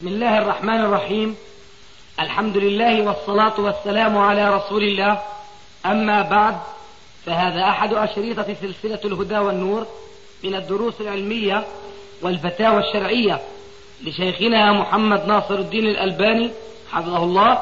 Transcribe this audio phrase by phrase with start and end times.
[0.00, 1.36] بسم الله الرحمن الرحيم.
[2.20, 5.22] الحمد لله والصلاة والسلام على رسول الله.
[5.86, 6.56] أما بعد
[7.26, 9.86] فهذا أحد أشريطة سلسلة الهدى والنور
[10.44, 11.64] من الدروس العلمية
[12.22, 13.40] والفتاوى الشرعية
[14.04, 16.50] لشيخنا محمد ناصر الدين الألباني
[16.92, 17.58] حفظه الله.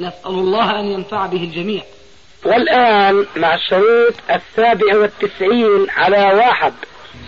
[0.00, 1.82] نسأل الله أن ينفع به الجميع.
[2.44, 6.72] والآن مع الشريط السابع والتسعين على واحد.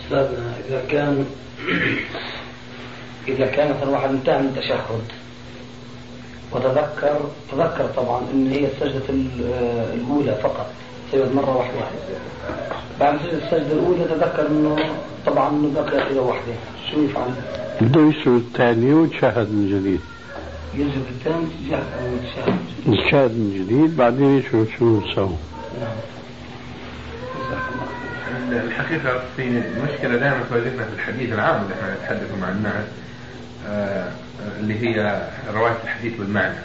[0.05, 1.25] أستاذنا إذا كان
[3.27, 5.01] إذا كان مثلا واحد انتهى من التشهد
[6.51, 7.19] وتذكر
[7.51, 9.03] تذكر طبعا أن هي السجدة
[9.93, 10.69] الأولى فقط
[11.11, 11.85] سجد مرة واحدة.
[12.99, 14.75] بعد السجدة الأولى تذكر أنه
[15.25, 16.53] طبعا أنه بقي إلى واحدة
[16.91, 17.31] شو يفعل؟
[17.81, 20.01] بده يسجد الثاني ويتشهد من جديد.
[20.73, 21.47] يسجد الثاني
[22.11, 22.55] ويتشهد
[22.87, 25.35] يتشهد من جديد بعدين يشهد شو يسوي.
[25.79, 25.97] نعم.
[28.51, 32.85] الحقيقة في مشكلة دائما تواجهنا في الحديث العام اللي إحنا نتحدث مع الناس.
[34.59, 35.21] اللي هي
[35.53, 36.55] رواية الحديث بالمعنى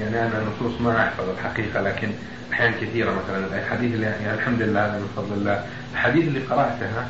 [0.00, 2.10] يعني أنا النصوص ما أحفظ الحقيقة لكن
[2.52, 3.58] أحيانا كثيرة مثلا.
[3.58, 5.64] الحديث اللي يعني الحمد لله من فضل الله.
[5.92, 7.08] الحديث اللي قرأتها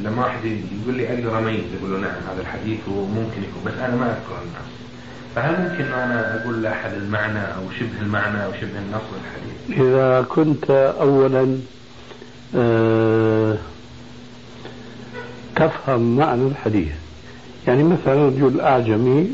[0.00, 3.96] لما واحد يقول لي أقدر أميز يقول له نعم هذا الحديث وممكن يكون بس أنا
[3.96, 4.72] ما أذكر النص.
[5.34, 10.70] فهل ممكن أنا أقول لأحد المعنى أو شبه المعنى أو شبه النص الحديث؟ إذا كنت
[11.00, 11.58] أولا
[12.56, 13.56] أه
[15.56, 16.92] تفهم معنى الحديث.
[17.66, 19.30] يعني مثلا رجل أعجمي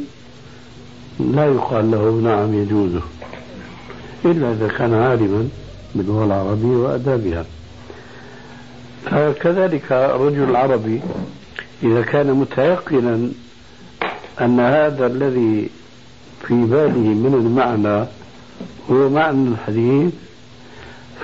[1.21, 3.03] لا يقال له نعم يجوز
[4.25, 5.49] إلا إذا كان عالما
[5.95, 7.45] باللغة العربية وأدابها.
[9.05, 11.01] فكذلك الرجل العربي
[11.83, 13.29] إذا كان متيقنا
[14.41, 15.69] أن هذا الذي
[16.43, 18.07] في باله من المعنى
[18.91, 20.13] هو معنى الحديث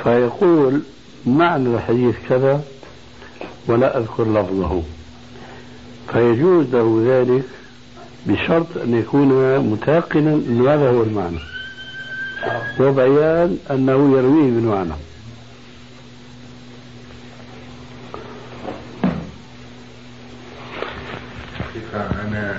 [0.02, 0.82] فيقول
[1.26, 2.62] معنى الحديث كذا
[3.66, 4.82] ولا أذكر لفظه.
[6.12, 7.44] فيجوز له ذلك
[8.26, 11.38] بشرط أن يكون متيقنا أن هذا هو المعنى.
[12.80, 14.92] وبيان أنه يرويه بالمعنى
[21.94, 22.58] أنا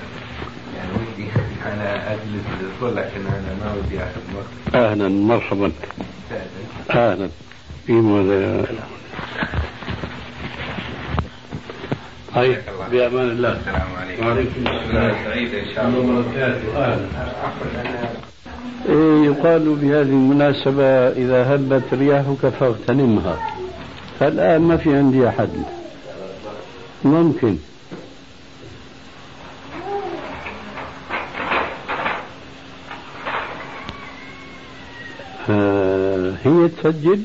[0.76, 1.28] يعني ودي
[1.66, 4.74] أنا أجلس لكن أنا ما ودي أخذ وقت.
[4.74, 5.72] أهلا مرحبا.
[6.90, 7.28] أهلا.
[7.86, 8.66] في ماذا
[12.36, 12.56] طيب
[12.90, 13.52] بأمان الله.
[13.52, 14.26] السلام عليكم.
[14.26, 15.14] وعليكم السلام.
[15.24, 15.98] سعيد إن شاء الله.
[15.98, 16.98] وبركاته.
[18.88, 23.38] إيه، يقال بهذه المناسبة إذا هبت رياحك فاغتنمها.
[24.20, 25.50] فالآن ما في عندي أحد.
[27.04, 27.56] ممكن.
[35.50, 37.22] آه هي تسجل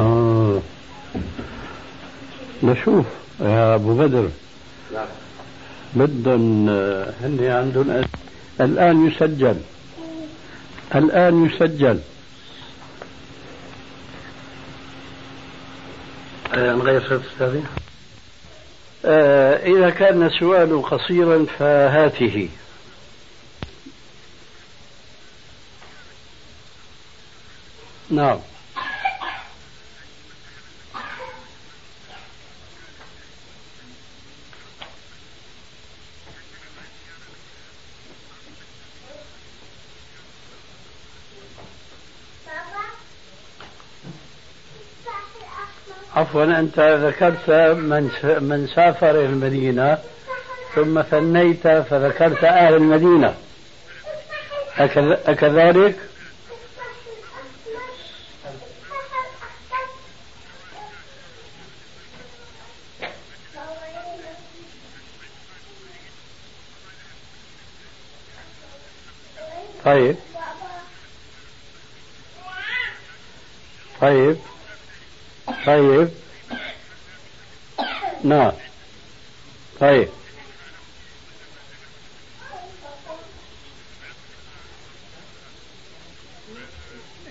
[0.00, 0.60] آه
[2.64, 3.06] نشوف
[3.40, 4.28] يا أبو بدر.
[4.94, 5.06] نعم.
[5.94, 8.04] بدهم آه، هن عندهم
[8.60, 9.60] الآن يسجل.
[10.94, 12.00] الآن يسجل.
[16.56, 17.62] نغير صوت أستاذي؟
[19.04, 22.48] آه إذا كان السؤال قصيرا فهاته.
[28.10, 28.38] نعم.
[46.34, 48.02] عفوا أنت ذكرت من
[48.40, 49.98] من سافر إلى المدينة
[50.74, 53.34] ثم ثنيت فذكرت أهل المدينة.
[54.76, 55.96] أكذ- أكذلك؟
[69.84, 70.16] طيب.
[74.00, 74.36] طيب.
[75.66, 76.23] طيب.
[78.34, 78.52] نعم
[79.80, 80.08] طيب.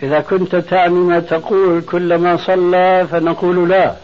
[0.03, 3.95] إذا كنت تعني ما تقول كلما صلى فنقول لا.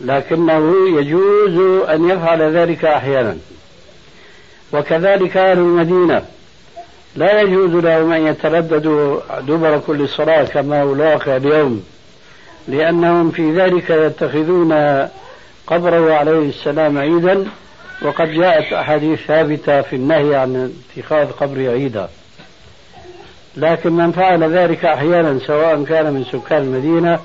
[0.00, 3.38] لكنه يجوز أن يفعل ذلك أحيانا.
[4.72, 6.24] وكذلك أهل المدينة.
[7.16, 11.84] لا يجوز لهم أن يترددوا دبر كل صلاة كما هو الواقع اليوم.
[12.68, 14.72] لأنهم في ذلك يتخذون
[15.68, 17.46] قبره عليه السلام عيدا
[18.02, 22.08] وقد جاءت أحاديث ثابتة في النهي عن اتخاذ قبره عيدا.
[23.56, 27.20] لكن من فعل ذلك أحيانا سواء كان من سكان المدينة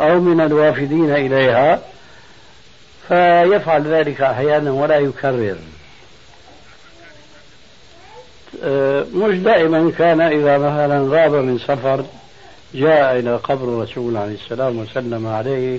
[0.00, 1.80] أو من الوافدين إليها
[3.08, 5.56] فيفعل ذلك أحيانا ولا يكرر.
[8.64, 12.04] آه، مش دائما كان إذا مثلا غاب من سفر
[12.74, 15.78] جاء إلى قبر الرسول عليه السلام وسلم عليه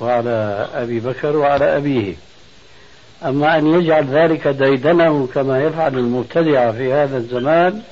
[0.00, 2.14] وعلى أبي بكر وعلى أبيه.
[3.24, 7.82] أما أن يجعل ذلك ديدنه كما يفعل المبتدعة في هذا الزمان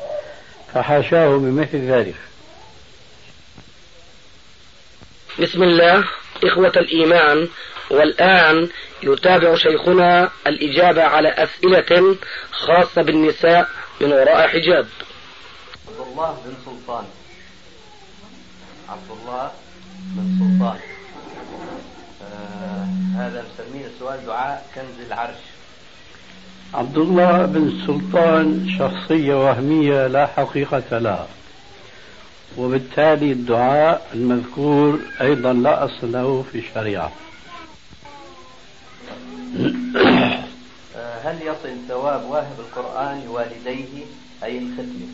[0.74, 2.14] فحاشاه من مثل ذلك.
[5.40, 6.04] بسم الله
[6.44, 7.48] إخوة الإيمان
[7.90, 8.68] والآن
[9.02, 12.16] يتابع شيخنا الإجابة على أسئلة
[12.50, 13.68] خاصة بالنساء
[14.00, 14.86] من وراء حجاب.
[15.88, 17.04] عبد الله بن سلطان.
[18.88, 19.50] عبد الله
[20.16, 20.91] بن سلطان.
[23.72, 25.40] مسميه السؤال دعاء كنز العرش.
[26.74, 31.26] عبد الله بن سلطان شخصية وهمية لا حقيقة لها.
[32.58, 37.12] وبالتالي الدعاء المذكور أيضا لا أصل له في الشريعة.
[40.96, 44.04] آه، هل يصل ثواب واهب القرآن لوالديه؟
[44.44, 45.06] أي الختمة.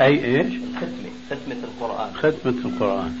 [0.00, 2.14] أي إيش؟ الختمة ختمة القرآن.
[2.14, 3.16] ختمة القرآن.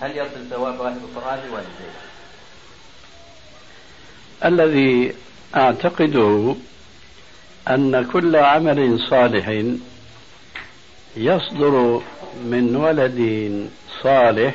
[0.00, 2.07] هل يصل ثواب واهب القرآن لوالديه؟
[4.44, 5.14] الذي
[5.56, 6.54] أعتقده
[7.68, 9.64] أن كل عمل صالح
[11.16, 12.02] يصدر
[12.44, 13.20] من ولد
[14.02, 14.54] صالح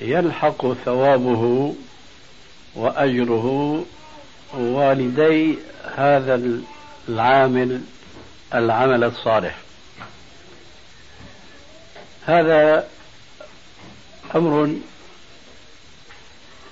[0.00, 1.74] يلحق ثوابه
[2.74, 3.84] وأجره
[4.54, 5.58] والدي
[5.96, 6.60] هذا
[7.08, 7.80] العامل
[8.54, 9.58] العمل الصالح.
[12.26, 12.88] هذا
[14.34, 14.76] أمر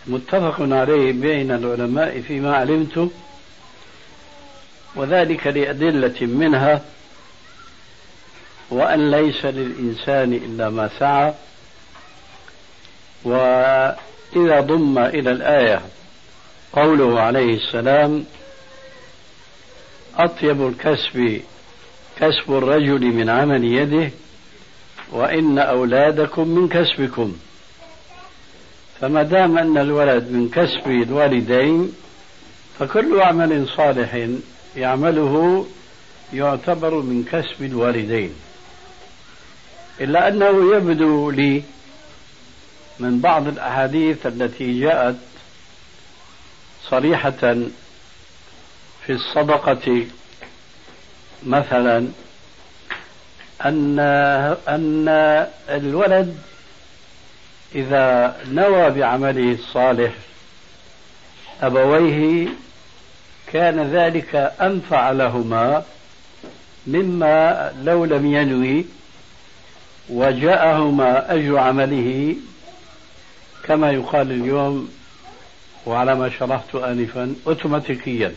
[0.06, 3.10] متفق عليه بين العلماء فيما علمت
[4.96, 6.82] وذلك لأدلة منها
[8.70, 11.34] وأن ليس للإنسان إلا ما سعى
[13.24, 15.80] وإذا ضم إلى الآية
[16.72, 18.24] قوله عليه السلام
[20.16, 21.40] أطيب الكسب
[22.16, 24.10] كسب الرجل من عمل يده
[25.12, 27.36] وإن أولادكم من كسبكم.
[29.00, 31.92] فما دام أن الولد من كسب الوالدين
[32.78, 34.28] فكل عمل صالح
[34.76, 35.66] يعمله
[36.32, 38.34] يعتبر من كسب الوالدين.
[40.00, 41.62] إلا أنه يبدو لي
[42.98, 45.16] من بعض الأحاديث التي جاءت
[46.88, 47.54] صريحة
[49.06, 50.06] في الصدقة
[51.46, 52.08] مثلا
[53.64, 53.98] أن
[54.68, 55.08] أن
[55.68, 56.38] الولد
[57.74, 60.12] إذا نوى بعمله الصالح
[61.62, 62.48] أبويه
[63.52, 65.82] كان ذلك أنفع لهما
[66.86, 68.86] مما لو لم ينوي
[70.08, 72.36] وجاءهما أجر عمله
[73.64, 74.90] كما يقال اليوم
[75.86, 78.34] وعلى ما شرحت آنفا أوتوماتيكيا.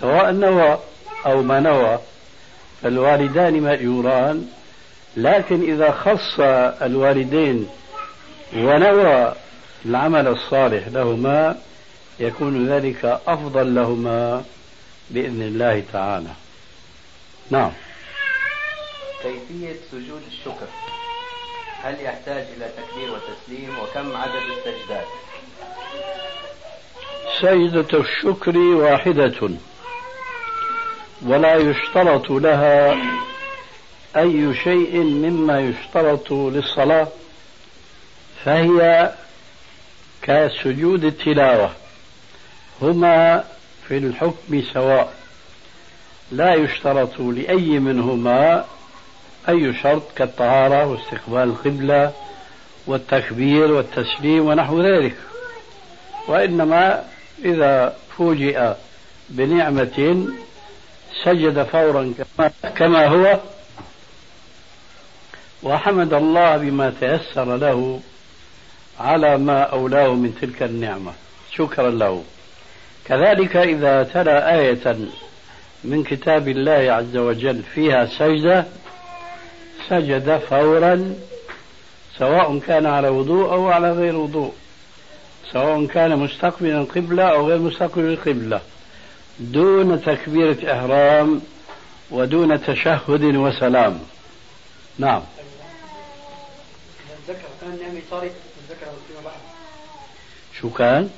[0.00, 0.78] سواء نوى
[1.26, 1.98] أو ما نوى
[2.82, 4.48] فالوالدان مأجوران
[5.16, 6.40] لكن إذا خص
[6.82, 7.68] الوالدين
[8.56, 9.34] ونوى
[9.86, 11.56] العمل الصالح لهما
[12.20, 14.44] يكون ذلك أفضل لهما
[15.10, 16.30] بإذن الله تعالى.
[17.50, 17.72] نعم.
[19.22, 20.66] كيفية سجود الشكر؟
[21.82, 25.06] هل يحتاج إلى تكبير وتسليم؟ وكم عدد السجدات؟
[27.40, 29.50] سجدة الشكر واحدة
[31.22, 32.96] ولا يشترط لها
[34.16, 37.08] أي شيء مما يشترط للصلاة.
[38.44, 39.12] فهي
[40.22, 41.70] كسجود التلاوة
[42.82, 43.44] هما
[43.88, 45.12] في الحكم سواء
[46.32, 48.64] لا يشترط لأي منهما
[49.48, 52.12] أي شرط كالطهارة واستقبال القبلة
[52.86, 55.16] والتكبير والتسليم ونحو ذلك.
[56.28, 57.04] وإنما
[57.44, 58.72] إذا فوجئ
[59.28, 60.26] بنعمة
[61.24, 62.14] سجد فورا
[62.76, 63.40] كما هو
[65.62, 68.00] وحمد الله بما تيسر له
[69.00, 71.12] على ما أولاه من تلك النعمة.
[71.52, 72.22] شكرا له.
[73.04, 74.96] كذلك إذا تلا آية
[75.84, 78.64] من كتاب الله عز وجل فيها سجدة
[79.88, 81.14] سجد فورا
[82.18, 84.52] سواء كان على وضوء أو على غير وضوء.
[85.52, 88.60] سواء كان مستقبلا القبلة أو غير مستقبل القبلة.
[89.40, 91.40] دون تكبيرة إحرام
[92.10, 94.00] ودون تشهد وسلام.
[94.98, 95.22] نعم.
[100.60, 101.10] شو كان؟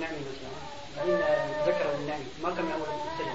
[0.00, 0.52] نعمة مثلا.
[0.96, 1.16] بعدين
[1.66, 2.24] ذكر النعمة.
[2.42, 3.32] ما كان من أول السجن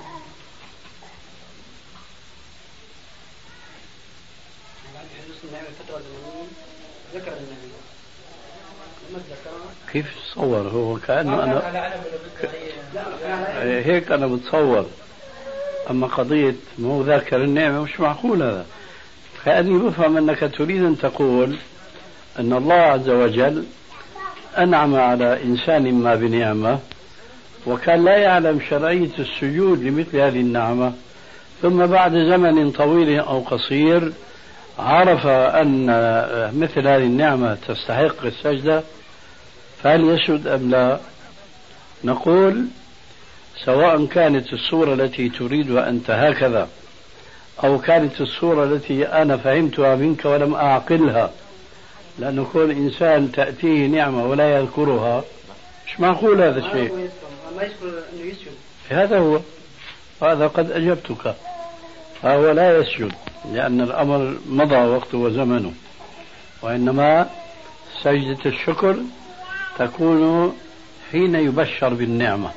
[7.39, 7.67] النعمة
[9.91, 11.61] كيف تصور؟ هو كأنه أنا
[13.61, 14.85] هيك أنا بتصور.
[15.89, 18.65] أما قضية مو ذاكر النعمة مش معقول هذا.
[19.45, 21.57] كأني بفهم أنك تريد أن تقول
[22.39, 23.65] أن الله عز وجل
[24.57, 26.79] أنعم على إنسان ما بنعمة
[27.67, 30.93] وكان لا يعلم شرعية السجود لمثل هذه النعمة.
[31.61, 34.11] ثم بعد زمن طويل أو قصير
[34.79, 35.85] عرف أن
[36.55, 38.83] مثل هذه النعمة تستحق السجدة.
[39.83, 40.99] فهل يسجد أم لا؟
[42.03, 42.65] نقول
[43.65, 46.67] سواء كانت الصورة التي تريدها أنت هكذا
[47.63, 51.31] أو كانت الصورة التي أنا فهمتها منك ولم أعقلها.
[52.19, 55.23] لأنه كل إنسان تأتيه نعمة ولا يذكرها.
[55.87, 57.09] مش معقول هذا الشيء؟
[57.55, 58.51] ما يذكر أنه يسجد.
[58.89, 59.39] هذا هو.
[60.21, 61.35] هذا قد أجبتك.
[62.21, 63.11] فهو لا يسجد
[63.53, 65.73] لأن الأمر مضى وقته وزمنه.
[66.61, 67.29] وإنما
[68.03, 68.97] سجدة الشكر
[69.79, 70.55] تكون
[71.11, 72.51] حين يبشر بالنعمة.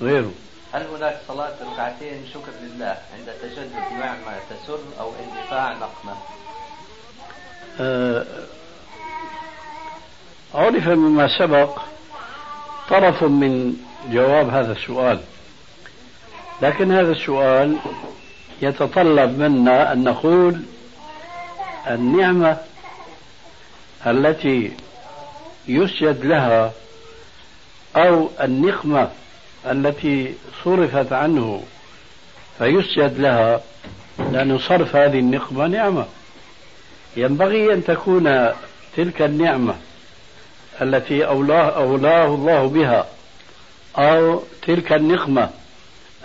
[0.00, 0.32] غيره.
[0.72, 6.14] هل هناك صلاة ركعتين شكر لله عند تجدد نعمة تسر أو اندفاع نقمة؟
[7.80, 8.24] أه
[10.54, 11.78] عرف مما سبق
[12.88, 13.76] طرف من
[14.10, 15.20] جواب هذا السؤال.
[16.62, 17.76] لكن هذا السؤال
[18.62, 20.62] يتطلب منا أن نقول
[21.90, 22.58] النعمة
[24.06, 24.72] التي
[25.68, 26.72] يسجد لها
[27.96, 29.10] أو النقمة
[29.66, 31.62] التي صرفت عنه
[32.58, 33.60] فيسجد لها
[34.18, 36.06] لأن صرف هذه النقمة نعمة.
[37.16, 38.48] ينبغي أن تكون
[38.96, 39.74] تلك النعمة
[40.82, 43.06] التي أولاه, أولاه الله بها
[43.98, 45.50] أو تلك النقمة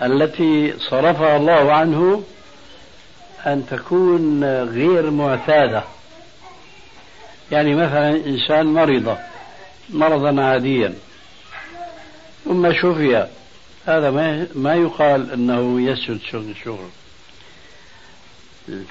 [0.02, 2.24] التي صرفها الله عنه
[3.46, 5.84] أن تكون غير معتادة.
[7.52, 9.18] يعني مثلا إنسان مرض
[9.90, 10.96] مرضا عاديا
[12.46, 13.28] ثم شفي
[13.86, 14.12] هذا
[14.56, 16.90] ما يقال أنه يسجد شغل.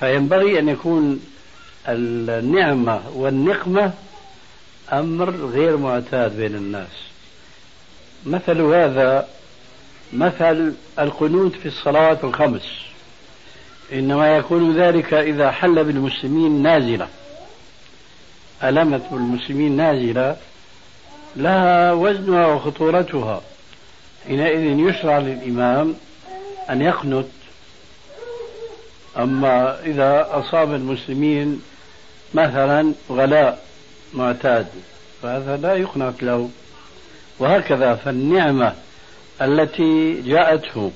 [0.00, 1.20] فينبغي أن يكون
[1.88, 3.92] النعمة والنقمة
[4.92, 7.09] أمر غير معتاد بين الناس.
[8.26, 9.28] مثل هذا
[10.12, 12.62] مثل القنوت في الصلاه الخمس.
[13.92, 17.09] إنما يكون ذلك إذا حل بالمسلمين نازلة.
[18.62, 20.37] ألمت بالمسلمين نازلة
[21.37, 23.42] لها وزنها وخطورتها.
[24.26, 25.95] حينئذ يشرع للإمام
[26.71, 27.26] أن يقنت.
[29.18, 31.62] أما إذا أصاب المسلمين
[32.35, 33.64] مثلا غلاء
[34.14, 34.66] معتاد
[35.23, 36.50] فهذا لا يقنط له
[37.38, 38.75] وهكذا فالنعمة
[39.42, 40.92] التي جاءته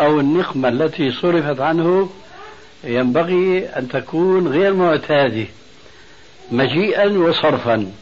[0.00, 2.10] أو النقمة التي صرفت عنه
[2.84, 5.46] ينبغي أن تكون غير معتادة
[6.50, 7.92] مجيئا وصرفا.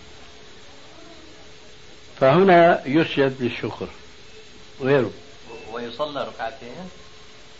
[2.20, 3.88] فهنا يسجد للشكر
[4.80, 5.10] غيره.
[5.72, 6.68] ويصلى ركعتين؟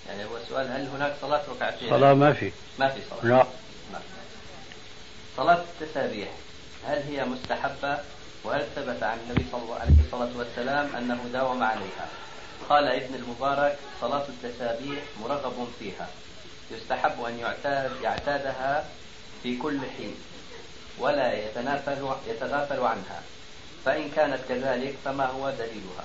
[0.08, 2.52] يعني هو السؤال هل هناك صلاة ركعتين؟ صلاة ما في.
[2.78, 3.30] ما في صلاة.
[3.30, 3.46] لا.
[5.38, 6.28] صلاة التسابيح.
[6.86, 7.98] هل هي مستحبة؟
[8.44, 12.08] وهل ثبت عن النبي صلى الله عليه الصلاة والسلام أنه داوم عليها؟
[12.68, 16.08] قال ابن المبارك صلاة التسابيح مرغب فيها.
[16.70, 18.84] يستحب أن يعتاد يعتادها
[19.42, 20.14] في كل حين
[20.98, 23.22] ولا يتنافل يتغافل عنها.
[23.84, 26.04] فإن كانت كذلك فما هو دليلها؟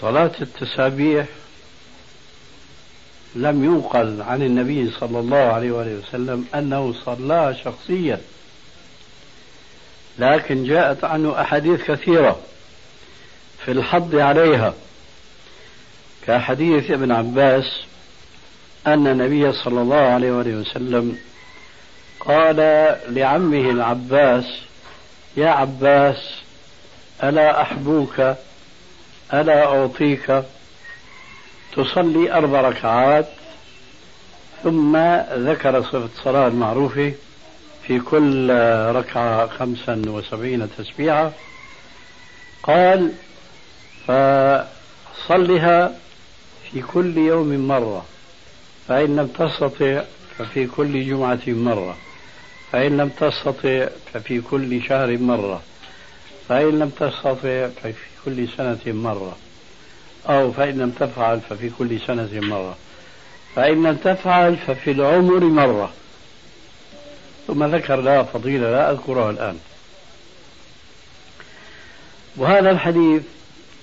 [0.00, 1.26] صلاة التسابيح
[3.34, 8.20] لم ينقل عن النبي صلى الله عليه وآله وسلم أنه صلاها شخصيا.
[10.18, 12.40] لكن جاءت عنه أحاديث كثيرة
[13.64, 14.74] في الحض عليها
[16.26, 17.64] كحديث ابن عباس
[18.86, 21.18] أن النبي صلى الله عليه وآله وسلم
[22.20, 22.56] قال
[23.08, 24.44] لعمه العباس
[25.36, 26.34] يا عباس
[27.22, 28.34] ألا أحبوك
[29.34, 30.42] ألا أعطيك
[31.76, 33.26] تصلي أربع ركعات
[34.62, 34.96] ثم
[35.34, 37.12] ذكر صفة الصلاة المعروفة
[37.86, 38.50] في كل
[38.94, 41.32] ركعة خمسا وسبعين تسبيحة.
[42.62, 43.12] قال
[44.06, 45.92] فصلها
[46.70, 48.04] في كل يوم مرة
[48.88, 50.02] فإن لم تستطع
[50.38, 51.96] ففي كل جمعة مرة
[52.72, 55.62] فإن لم تستطع ففي كل شهر مرة
[56.48, 59.36] فإن لم تستطع ففي كل سنة مرة.
[60.28, 62.76] أو فإن لم تفعل ففي كل سنة مرة.
[63.54, 65.92] فإن لم تفعل ففي العمر مرة.
[67.46, 69.58] ثم ذكر لها فضيلة لا أذكرها الآن.
[72.36, 73.22] وهذا الحديث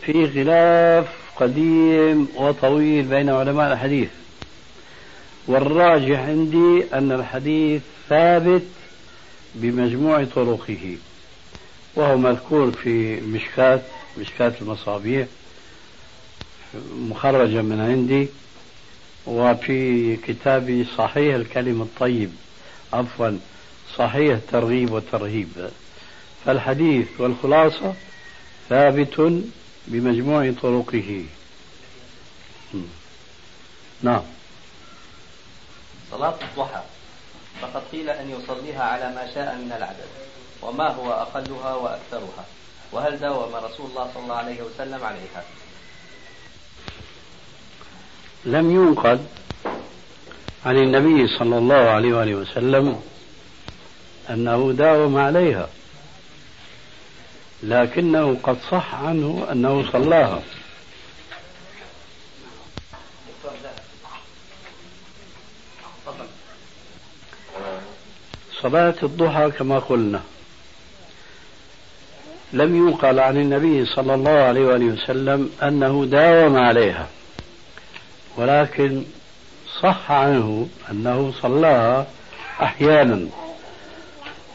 [0.02, 4.10] فيه خلاف قديم وطويل بين علماء الحديث.
[5.48, 8.64] والراجح عندي أن الحديث ثابت
[9.56, 10.98] بمجموع طرقه.
[11.96, 13.82] وهو مذكور في مشكات
[14.18, 15.28] مشكات المصابيح.
[16.94, 18.28] مخرجا من عندي
[19.26, 22.32] وفي كتابي صحيح الكلم الطيب
[22.94, 23.38] عفوا
[23.96, 25.70] صحيح الترغيب والترهيب
[26.46, 27.94] فالحديث والخلاصة
[28.70, 29.44] ثابت
[29.88, 31.26] بمجموع طرقه.
[34.02, 34.22] نعم.
[36.12, 36.82] صلاة الضحى.
[37.62, 40.10] فقد قيل أن يصليها على ما شاء من العدد
[40.62, 42.46] وما هو أقلها وأكثرها
[42.92, 45.44] وهل داوم رسول الله صلى الله عليه وسلم عليها.
[48.46, 49.20] لم ينقل
[50.66, 53.02] عن النبي صلى الله عليه وآله وسلم
[54.30, 55.70] أنه داوم عليها.
[57.64, 60.42] لكنه قد صح عنه أنه صلاها.
[68.62, 70.22] صلاة الضحى كما قلنا.
[72.54, 77.08] لم ينقل عن النبي صلى الله عليه وآله وسلم أنه داوم عليها.
[78.38, 79.04] ولكن
[79.82, 82.08] صح عنه أنه صلاها
[82.62, 83.28] أحيانا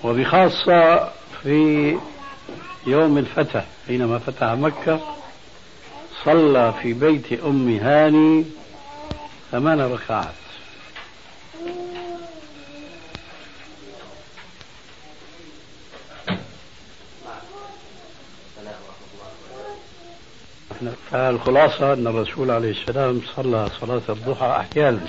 [0.04, 1.08] وبخاصة
[1.42, 1.98] في
[2.86, 5.00] يوم الفتح حينما فتح مكة
[6.24, 8.44] صلى في بيت أم هاني
[9.52, 10.41] ثمان ركعات.
[21.10, 25.00] فالخلاصة أن الرسول عليه السلام صلى صلاة الضحى أحيانا.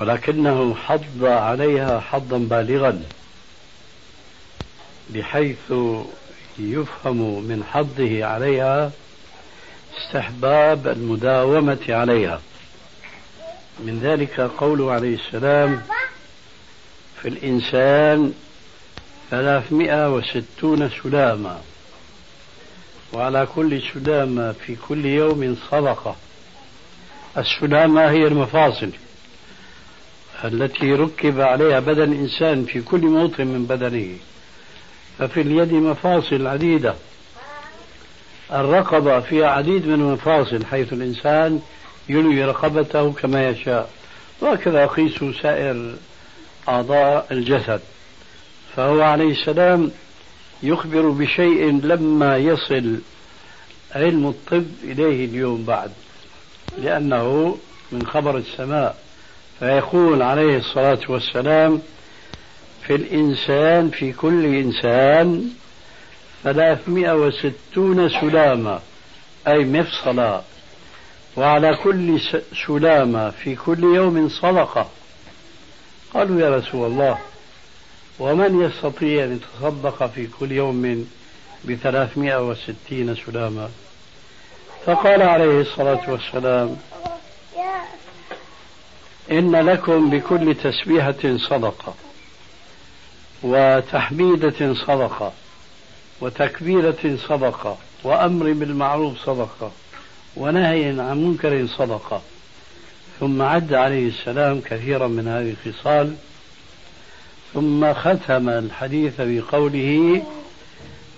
[0.00, 3.02] ولكنه حض عليها حضا بالغا
[5.10, 5.72] بحيث
[6.58, 8.90] يفهم من حضه عليها
[9.98, 12.40] استحباب المداومة عليها.
[13.80, 15.82] من ذلك قوله عليه السلام
[17.22, 18.34] في الإنسان
[19.30, 21.60] ثلاثمائة وستون سلاما.
[23.16, 26.16] وعلى كل سلامة في كل يوم صدقة.
[27.38, 28.90] السلامة هي المفاصل
[30.44, 34.16] التي ركب عليها بدن الإنسان في كل موطن من بدنه.
[35.18, 36.94] ففي اليد مفاصل عديدة.
[38.52, 41.60] الرقبة فيها عديد من المفاصل حيث الإنسان
[42.08, 43.90] يلوي رقبته كما يشاء.
[44.40, 45.94] وهكذا قيس سائر
[46.68, 47.80] أعضاء الجسد.
[48.76, 49.90] فهو عليه السلام
[50.62, 52.98] يخبر بشيء لما يصل
[53.94, 55.90] علم الطب إليه اليوم بعد
[56.78, 57.56] لأنه
[57.92, 58.96] من خبر السماء
[59.58, 61.82] فيقول عليه الصلاة والسلام
[62.86, 65.50] في الإنسان في كل إنسان
[66.44, 68.80] ثلاثمائة وستون سلامة
[69.48, 70.42] أي مفصلا
[71.36, 72.20] وعلى كل
[72.66, 74.88] سلامة في كل يوم صدقة.
[76.14, 77.18] قالوا يا رسول الله
[78.18, 81.08] ومن يستطيع أن يتصدق في كل يوم
[81.64, 83.68] بثلاثمائة وستين سلامة؟
[84.86, 86.76] فقال عليه الصلاة والسلام
[89.30, 91.94] إن لكم بكل تسبيحة صدقة
[93.42, 95.32] وتحميدة صدقة
[96.20, 99.72] وتكبيرة صدقة وأمر بالمعروف صدقة
[100.36, 102.22] ونهي عن منكر صدقة.
[103.20, 106.16] ثم عد عليه السلام كثيرا من هذه الخصال
[107.54, 110.22] ثم ختم الحديث بقوله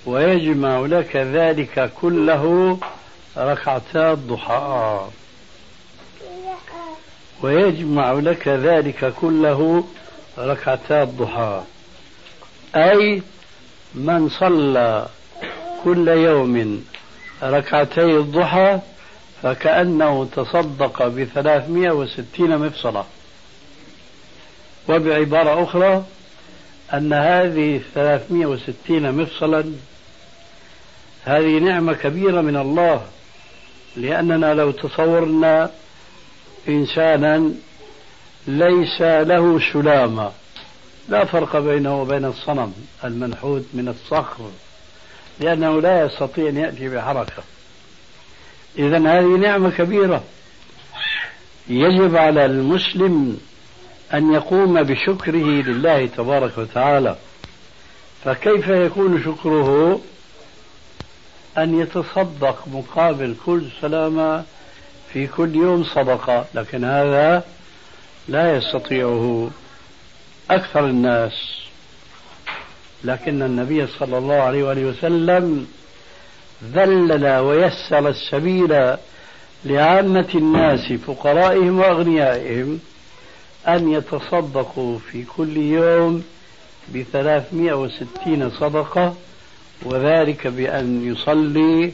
[0.06, 2.78] ويجمع لك ذلك كله
[3.36, 5.06] ركعتا الضحى.
[7.42, 9.84] ويجمع لك ذلك كله
[10.38, 11.62] ركعتا الضحى.
[12.76, 13.22] أي
[13.94, 15.06] من صلى
[15.84, 16.84] كل يوم
[17.42, 18.78] ركعتي الضحى
[19.42, 23.04] فكأنه تصدق بثلاثمائة وستين مفصلة.
[24.88, 26.04] وبعبارة أخرى
[26.94, 29.64] أن هذه الثلاثمائة وستين مفصلا
[31.24, 33.06] هذه نعمة كبيرة من الله
[33.96, 35.70] لأننا لو تصورنا
[36.68, 37.52] إنسانا
[38.46, 40.32] ليس له سلامة.
[41.08, 42.72] لا فرق بينه وبين الصنم
[43.04, 44.50] المنحوت من الصخر
[45.40, 47.42] لأنه لا يستطيع أن يأتي بحركة.
[48.78, 50.24] إذا هذه نعمة كبيرة.
[51.68, 53.40] يجب على المسلم
[54.14, 57.16] أن يقوم بشكره لله تبارك وتعالى.
[58.24, 60.00] فكيف يكون شكره؟
[61.58, 64.44] أن يتصدق مقابل كل سلامة
[65.12, 66.44] في كل يوم صدقة.
[66.54, 67.44] لكن هذا
[68.28, 69.50] لا يستطيعه
[70.50, 71.32] أكثر الناس.
[73.04, 75.66] لكن النبي صلى الله عليه وآله وسلم
[76.72, 78.96] ذلل ويسر السبيل
[79.64, 82.80] لعامة الناس فقرائهم وأغنيائهم.
[83.68, 86.24] أن يتصدقوا في كل يوم
[86.94, 89.14] بثلاثمائة وستين صدقة
[89.82, 91.92] وذلك بأن يصلي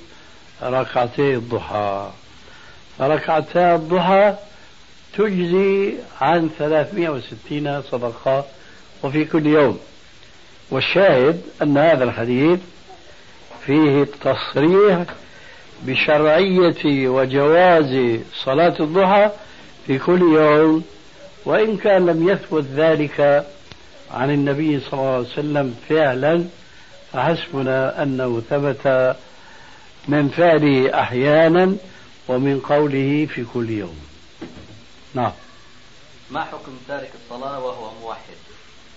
[0.63, 2.11] ركعتي الضحى.
[2.99, 4.35] فركعتا الضحى
[5.19, 8.45] تجزي عن 360 صدقة
[9.03, 9.79] وفي كل يوم.
[10.71, 12.59] والشاهد أن هذا الحديث
[13.67, 15.05] فيه التصريح
[15.83, 19.31] بشرعية وجواز صلاة الضحى
[19.87, 20.85] في كل يوم
[21.45, 23.47] وإن كان لم يثبت ذلك
[24.11, 26.45] عن النبي صلى الله عليه وسلم فعلا
[27.13, 29.17] فحسبنا أنه ثبت
[30.09, 31.77] من فعله أحيانا
[32.29, 33.99] ومن قوله في كل يوم.
[35.15, 35.33] نعم.
[36.31, 38.37] ما حكم تارك الصلاة وهو موحد؟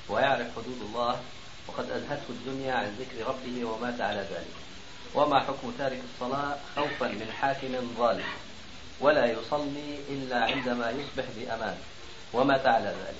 [0.10, 1.20] ويعرف حدود الله
[1.68, 4.56] وقد ألهته الدنيا عن ذكر ربه ومات على ذلك.
[5.16, 8.24] وما حكم تارك الصلاة خوفا من حاكم ظالم؟
[9.00, 11.78] ولا يصلي إلا عندما يصبح بأمان.
[12.34, 13.16] ومات على ذلك.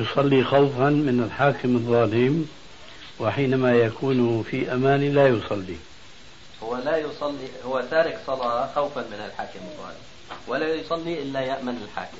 [0.00, 2.48] يصلي خوفا من الحاكم الظالم
[3.20, 5.76] وحينما يكون في أمان لا يصلي.
[6.62, 10.00] هو لا يصلي هو تارك صلاة خوفا من الحاكم الظالم
[10.46, 12.18] ولا يصلي إلا يأمن الحاكم.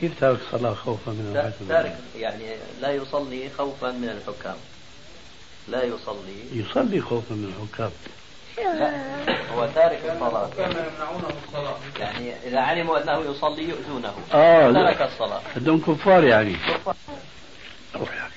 [0.00, 4.56] كيف تارك صلاة خوفا من الحاكم تارك يعني لا يصلي خوفا من الحكام.
[5.70, 6.44] لا يصلي.
[6.52, 7.90] يصلي خوفا من الحكام
[8.58, 10.50] لا هو تارك الصلاة.
[10.56, 11.76] كانوا يمنعونه الصلاة.
[11.98, 14.14] يعني إذا علموا أنه يصلي يؤذونه.
[14.32, 15.40] آه ترك الصلاة.
[15.56, 16.56] بدهم كفار يعني.
[17.94, 18.32] روح يعني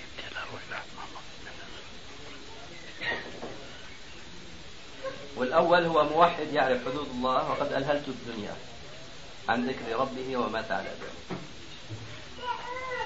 [5.38, 8.54] والأول هو موحد يعرف حدود الله وقد ألهلت الدنيا
[9.50, 11.38] عن ذكر ربه ومات على ذلك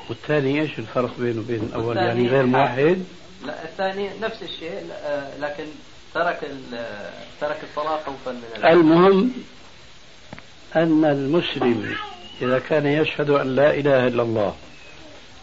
[0.10, 3.06] والثاني إيش الفرق بينه وبين الأول؟ يعني غير موحد؟
[3.46, 4.90] لا الثاني نفس الشيء
[5.40, 5.66] لكن
[6.14, 6.52] ترك
[7.42, 9.32] ترك الصلاة خوفا من المهم
[10.76, 11.96] أن المسلم
[12.42, 14.56] إذا كان يشهد أن لا إله إلا الله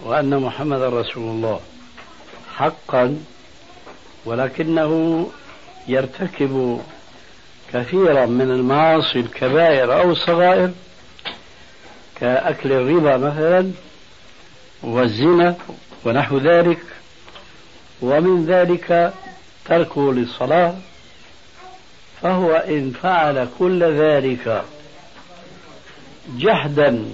[0.04, 1.60] وأن محمد رسول الله
[2.56, 3.18] حقا
[4.24, 5.30] ولكنه
[5.88, 6.80] يرتكب
[7.72, 10.70] كثيرا من المعاصي الكبائر أو الصغائر
[12.20, 13.70] كأكل الربا مثلا
[14.82, 15.56] والزنا
[16.04, 16.78] ونحو ذلك
[18.02, 19.14] ومن ذلك
[19.64, 20.74] تركه للصلاة
[22.22, 24.64] فهو إن فعل كل ذلك
[26.36, 27.04] جحدا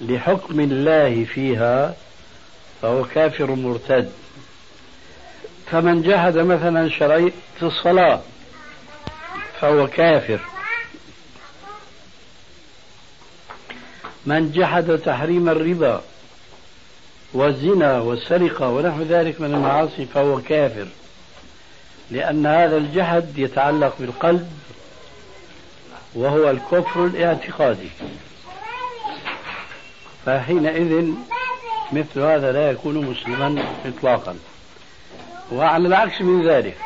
[0.00, 1.94] لحكم الله فيها
[2.82, 4.12] فهو كافر مرتد.
[5.70, 7.32] فمن جحد مثلا شرعية
[7.62, 8.20] الصلاة
[9.60, 10.40] فهو كافر.
[14.26, 16.02] من جحد تحريم الربا
[17.34, 20.86] والزنا والسرقة ونحو ذلك من المعاصي فهو كافر.
[22.10, 24.50] لأن هذا الجحد يتعلق بالقلب
[26.14, 27.88] وهو الكفر الاعتقادي.
[30.26, 31.12] فحينئذ
[31.92, 34.36] مثل هذا لا يكون مسلما إطلاقا.
[35.52, 36.76] وعلى العكس من ذلك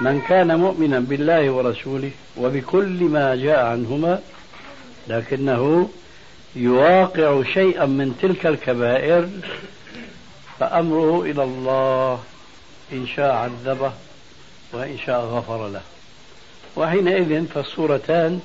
[0.00, 4.20] من كان مؤمنا بالله ورسوله وبكل ما جاء عنهما
[5.08, 5.90] لكنه
[6.56, 9.28] يواقع شيئا من تلك الكبائر
[10.58, 12.20] فأمره إلى الله
[12.92, 13.92] إن شاء عذبه
[14.72, 15.80] وإن شاء غفر له.
[16.76, 18.40] وحينئذ فالصورتان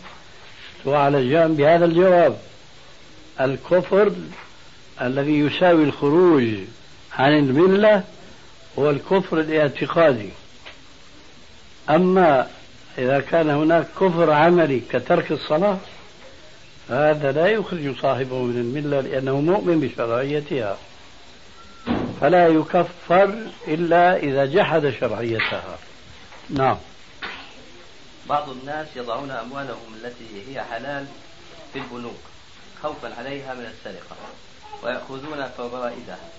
[0.85, 2.37] تعالجان بهذا الجواب.
[3.41, 4.11] الكفر
[5.01, 6.43] الذي يساوي الخروج
[7.13, 8.03] عن الملة
[8.79, 10.29] هو الكفر الاعتقادي.
[11.89, 12.47] أما
[12.97, 15.77] إذا كان هناك كفر عملي كترك الصلاة
[16.89, 20.77] هذا لا يخرج صاحبه من الملة لأنه مؤمن بشرعيتها.
[22.21, 25.77] فلا يكفر إلا إذا جحد شرعيتها.
[26.49, 26.77] نعم.
[28.29, 31.05] بعض الناس يضعون أموالهم التي هي حلال
[31.73, 32.21] في البنوك
[32.83, 34.15] خوفا عليها من السرقة
[34.83, 36.29] ويأخذون فوائدها.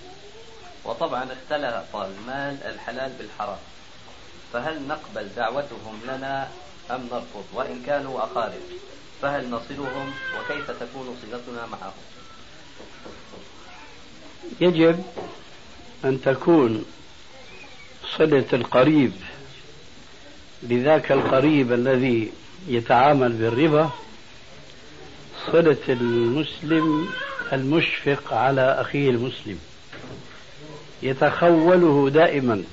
[0.85, 3.57] وطبعا اختلط المال الحلال بالحرام.
[4.53, 6.47] فهل نقبل دعوتهم لنا
[6.91, 8.61] أم نرفض؟ وإن كانوا أقارب.
[9.21, 11.93] فهل نصلهم وكيف تكون صلتنا معهم؟
[14.61, 15.03] يجب
[16.05, 16.85] أن تكون
[18.17, 19.11] صلة القريب.
[20.63, 22.31] لذاك القريب الذي
[22.67, 23.89] يتعامل بالربا
[25.51, 27.07] صلة المسلم
[27.53, 29.59] المشفق على أخيه المسلم.
[31.03, 32.63] يتخوله دائما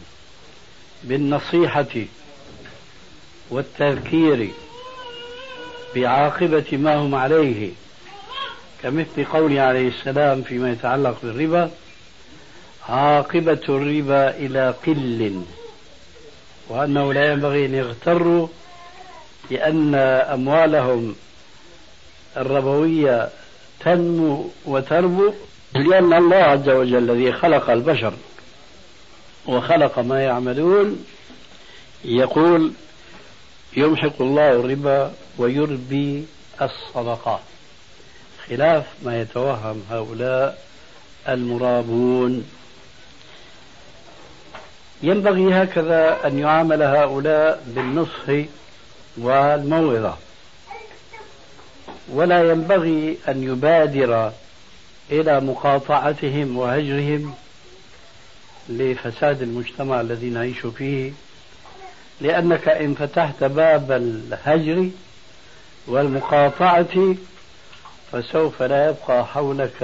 [1.04, 1.94] بالنصيحة
[3.50, 4.50] والتذكير
[5.94, 7.70] بعاقبة ما هم عليه
[8.82, 11.70] كمثل قوله عليه السلام فيما يتعلق بالربا
[12.88, 15.42] عاقبة الربا إلى قل
[16.68, 18.48] وأنه لا ينبغي أن يغتروا
[19.50, 19.94] لأن
[20.34, 21.14] أموالهم
[22.36, 23.28] الربوية
[23.80, 25.32] تنمو وتربو
[25.74, 28.14] لأن الله عز وجل الذي خلق البشر
[29.46, 31.04] وخلق ما يعملون
[32.04, 32.72] يقول
[33.76, 36.24] يمحق الله الربا ويربي
[36.62, 37.40] الصدقات.
[38.48, 40.64] خلاف ما يتوهم هؤلاء
[41.28, 42.50] المرابون.
[45.02, 48.46] ينبغي هكذا أن يعامل هؤلاء بالنصح
[49.16, 50.16] والموعظة.
[52.08, 54.32] ولا ينبغي أن يبادر
[55.10, 57.34] إلى مقاطعتهم وهجرهم
[58.68, 61.12] لفساد المجتمع الذي نعيش فيه
[62.20, 64.88] لأنك إن فتحت باب الهجر
[65.86, 67.14] والمقاطعة
[68.12, 69.82] فسوف لا يبقى حولك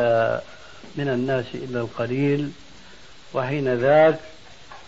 [0.97, 2.51] من الناس إلا القليل
[3.35, 4.19] وحين ذاك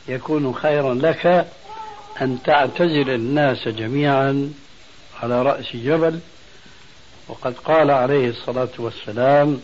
[0.08, 1.46] يكون خيرا لك
[2.22, 4.52] أن تعتزل الناس جميعا
[5.22, 6.20] على رأس جبل.
[7.28, 9.60] وقد قال عليه الصلاة والسلام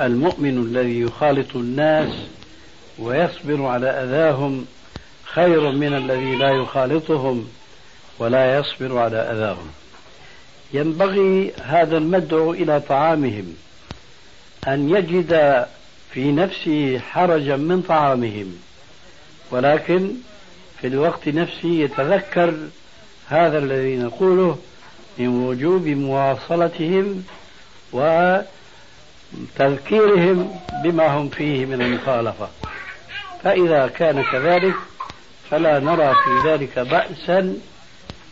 [0.00, 2.12] المؤمن الذي يخالط الناس
[2.98, 4.66] ويصبر على أذاهم
[5.24, 7.48] خير من الذي لا يخالطهم
[8.18, 9.70] ولا يصبر على أذاهم.
[10.72, 13.54] ينبغي هذا المدعو إلى طعامهم
[14.68, 15.64] أن يجد
[16.12, 18.56] في نفسه حرجا من طعامهم
[19.50, 20.10] ولكن
[20.80, 22.54] في الوقت نفسه يتذكر
[23.28, 24.58] هذا الذي نقوله
[25.18, 27.24] من وجوب مواصلتهم
[29.52, 32.48] وتذكيرهم بما هم فيه من المخالفة.
[33.42, 34.74] فإذا كان كذلك
[35.50, 37.58] فلا نرى في ذلك بأسا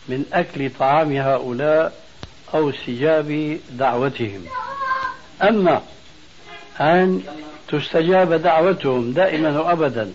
[0.09, 2.06] من أكل طعام هؤلاء
[2.55, 4.45] أو استجاب دعوتهم.
[5.43, 5.83] أما
[6.81, 7.23] أن
[7.69, 10.13] تستجاب دعوتهم دائما وأبدا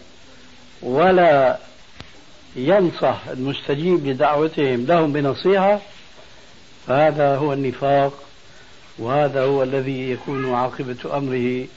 [0.82, 1.58] ولا
[2.56, 5.80] ينصح المستجيب لدعوتهم لهم بنصيحة
[6.88, 8.14] فهذا هو النفاق
[9.00, 11.68] وهذا هو الذي يكون عاقبة أمره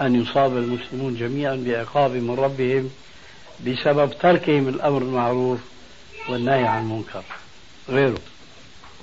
[0.00, 2.90] أن يصاب المسلمون جميعا بعقاب من ربهم
[3.66, 5.60] بسبب تركهم الأمر المعروف
[6.28, 7.22] والنهي عن المنكر.
[7.88, 8.18] غيره.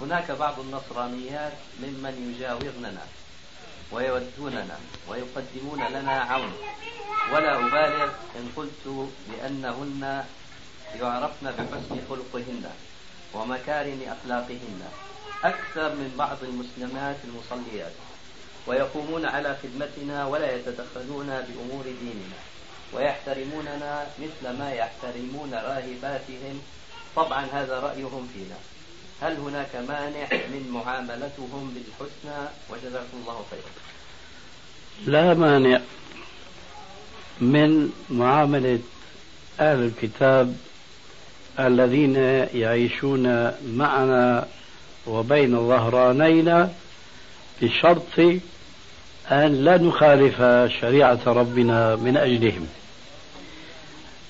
[0.02, 3.06] هناك بعض النصرانيات ممن يجاورننا
[3.92, 4.78] ويودوننا
[5.08, 6.54] ويقدمون لنا عون.
[7.34, 10.26] ولا أبالغ إن قلت بأنهن
[11.02, 12.72] يعرفن بحسن خلقهن
[13.34, 14.82] ومكارم أخلاقهن.
[15.44, 17.92] أكثر من بعض المسلمات المصليات.
[18.68, 22.40] ويقومون على خدمتنا ولا يتدخلون بأمور ديننا.
[22.94, 26.62] ويحترموننا مثل ما يحترمون راهباتهم.
[27.16, 28.58] طبعا هذا رأيهم فينا.
[29.24, 33.72] هل هناك مانع من معاملتهم بالحسنى؟ وجزاكم الله خيرا.
[35.06, 35.80] لا مانع
[37.42, 38.80] من معاملة
[39.60, 40.56] أهل الكتاب
[41.60, 42.16] الذين
[42.54, 44.48] يعيشون معنا
[45.08, 46.72] وبين ظهرانينا
[47.62, 48.20] بشرط
[49.32, 50.42] أن لا نخالف
[50.82, 52.68] شريعة ربنا من أجلهم.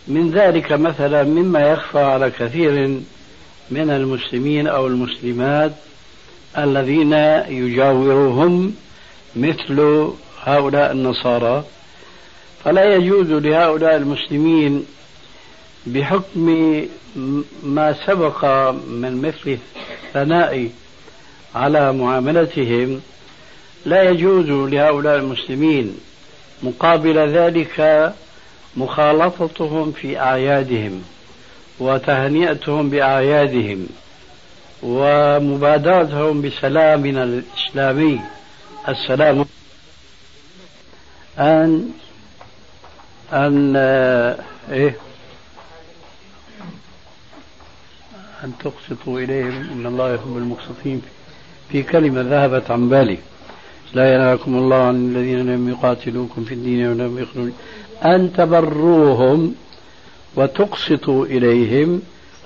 [0.08, 3.02] من ذلك مثلا مما يخفى على كثير
[3.72, 5.72] من المسلمين أو المسلمات
[6.58, 7.14] الذين
[7.48, 8.74] يجاورهم
[9.36, 10.08] مثل
[10.44, 11.64] هؤلاء النصارى.
[12.64, 14.86] فلا يجوز لهؤلاء المسلمين
[15.86, 16.48] بحكم
[17.64, 18.46] ما سبق
[18.88, 19.58] من مثل
[20.08, 20.70] الثناء
[21.56, 23.02] على معاملتهم
[23.86, 25.98] لا يجوز لهؤلاء المسلمين
[26.64, 28.14] مقابل ذلك
[28.78, 31.04] مخالطتهم في أعيادهم.
[31.84, 33.88] وتهنئتهم بأعيادهم
[34.84, 38.22] ومبادرتهم بسلامنا الإسلامي.
[38.90, 39.46] السلام.
[41.40, 41.90] أن
[43.34, 43.76] أن
[44.72, 44.96] إيه؟
[48.44, 49.70] أن تقسطوا إليهم.
[49.74, 51.02] إن الله يحب المقسطين.
[51.70, 53.18] في كلمة ذهبت عن بالي.
[53.94, 57.52] لا ينهاكم الله عن الذين لم يقاتلوكم في الدين ولم يخرجوا.
[58.04, 59.56] أن تبروهم.
[60.36, 62.02] وتقسطوا إليهم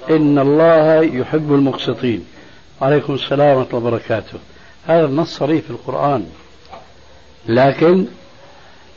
[0.09, 2.25] إن الله يحب المقسطين.
[2.81, 4.39] عليكم السلام ورحمة الله وبركاته.
[4.87, 6.25] هذا النص صريح في القرآن.
[7.49, 8.05] لكن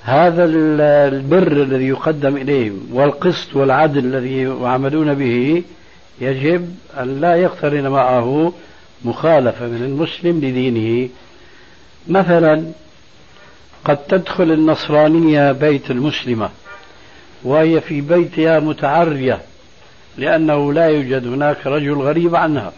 [0.03, 5.63] هذا البر الذي يقدم إليهم والقسط والعدل الذي يعملون به
[6.21, 8.53] يجب أن لا يقترن معه
[9.05, 11.09] مخالفة من المسلم لدينه.
[12.09, 12.65] مثلا
[13.85, 16.51] قد تدخل النصرانية بيت المسلمة.
[17.45, 19.41] وهي في بيتها متعرية
[20.19, 22.73] لأنه لا يوجد هناك رجل غريب عنها.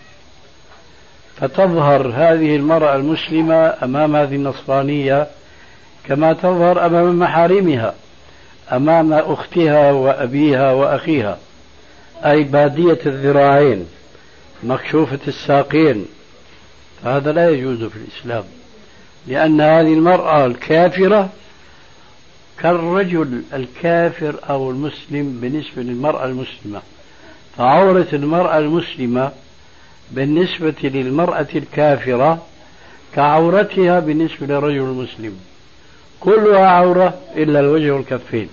[1.37, 5.27] فتظهر هذه المرأة المسلمة أمام هذه النصرانية
[6.05, 7.95] كما تظهر أمام محارمها
[8.73, 11.39] أمام أختها وأبيها وأخيها
[12.25, 13.87] أي بادية الذراعين
[14.63, 16.07] مكشوفة الساقين.
[17.05, 18.45] هذا لا يجوز في الإسلام
[19.27, 21.29] لأن هذه المرأة الكافرة
[22.61, 26.83] كالرجل الكافر أو المسلم بالنسبة للمرأة المسلمة.
[27.57, 29.33] فعورة المرأة المسلمة
[30.11, 32.47] بالنسبة للمرأة الكافرة
[33.15, 35.37] كعورتها بالنسبة للرجل المسلم.
[36.21, 38.49] كلها عورة إلا الوجه والكفين.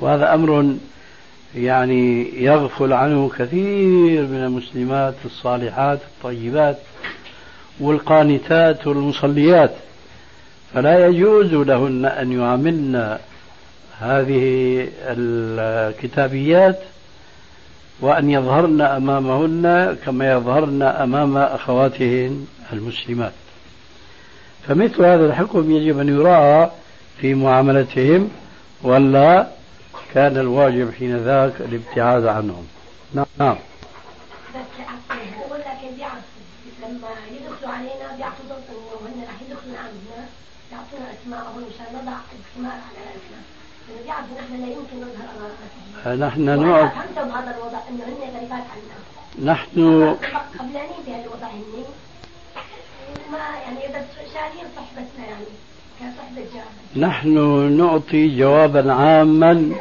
[0.00, 0.74] وهذا أمر
[1.54, 6.78] يعني يغفل عنه كثير من المسلمات الصالحات الطيبات
[7.80, 9.74] والقانتات والمصليات.
[10.74, 13.18] فلا يجوز لهن أن يعملن
[14.00, 16.78] هذه الكتابيات
[18.00, 23.32] وأن يظهرن أمامهن كما يظهرن أمام أخواتهن المسلمات.
[24.68, 26.70] فمثل هذا الحكم يجب أن يراعى
[27.20, 28.30] في معاملتهم
[28.82, 29.46] ولا
[30.14, 32.66] كان الواجب حين ذاك الابتعاد عنهم.
[33.38, 33.56] نعم.
[46.06, 46.90] نحن امام
[49.44, 50.16] نحن
[51.06, 51.48] بهالوضع
[56.96, 57.32] نحن
[57.78, 59.72] نعطي جوابا عاما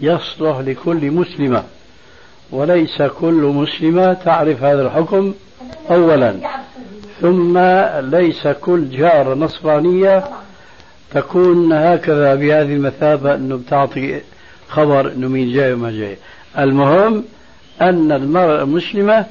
[0.00, 1.64] يصلح لكل مسلمة
[2.50, 5.34] وليس كل مسلمة تعرف هذا الحكم
[5.90, 6.36] أولا
[7.20, 7.58] ثم
[8.16, 10.24] ليس كل جارة نصرانية
[11.14, 14.20] تكون هكذا بهذه المثابة أنه بتعطي
[14.68, 16.16] خبر أنه مين جاي وما جاي.
[16.58, 17.24] المهم
[17.80, 19.26] أن المرأة المسلمة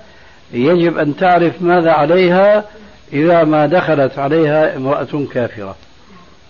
[0.53, 2.65] يجب أن تعرف ماذا عليها
[3.13, 5.75] إذا ما دخلت عليها امرأة كافرة.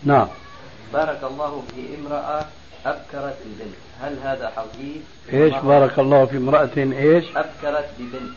[0.04, 0.28] نعم.
[0.94, 2.46] بارك الله في امرأة
[2.86, 3.76] أبكرت ببنت.
[4.02, 5.02] هل هذا حديث
[5.34, 8.32] إيش بارك الله في امرأة إيش؟ أبكرت ببنت.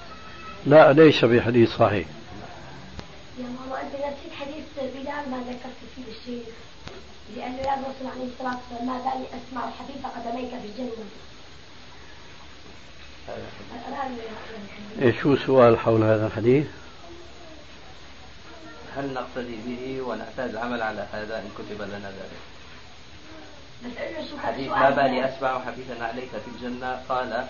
[0.67, 2.07] لا ليس بحديث صحيح.
[3.39, 6.47] يا ماما أنت نسيت حديث بلال ما ذكرت فيه الشيخ.
[7.37, 11.05] لأنه يا الرسول عليه الصلاة والسلام ما دعني أسمع حديث قدميك في الجنة.
[15.03, 16.67] إيش شو سؤال حول هذا الحديث؟
[18.97, 22.43] هل نقتدي به ونحتاج العمل على هذا إن كتب لنا ذلك؟
[24.43, 27.47] حديث ما بالي أسمع حديثا عليك في الجنة؟ قال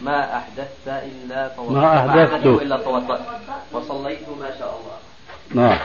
[0.00, 2.46] ما أحدثت إلا توضأت ما أحدثت.
[2.46, 3.20] إلا توضأت.
[3.72, 4.98] وصليت ما شاء الله.
[5.62, 5.78] نعم.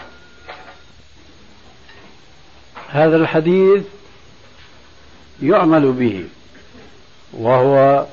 [2.90, 3.84] هذا الحديث
[5.44, 6.24] يعمل به
[7.34, 8.06] وهو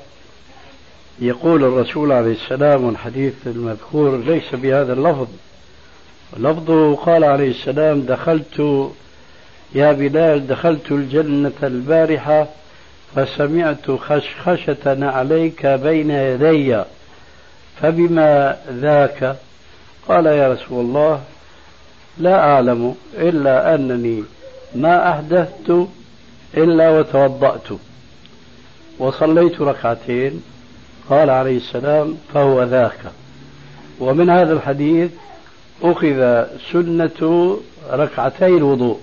[1.19, 5.27] يقول الرسول عليه السلام الحديث المذكور ليس بهذا اللفظ.
[6.37, 8.89] لفظه قال عليه السلام دخلت
[9.75, 12.47] يا بلال دخلت الجنة البارحة
[13.15, 16.83] فسمعت خشخشة عليك بين يدي
[17.81, 19.35] فبما ذاك؟
[20.07, 21.21] قال يا رسول الله
[22.17, 24.23] لا أعلم إلا أنني
[24.75, 25.87] ما أحدثت
[26.57, 27.67] إلا وتوضأت.
[28.99, 30.43] وصليت ركعتين
[31.09, 32.99] قال عليه السلام فهو ذاك.
[33.99, 35.11] ومن هذا الحديث
[35.83, 37.57] أخذ سنة
[37.91, 38.99] ركعتي الوضوء.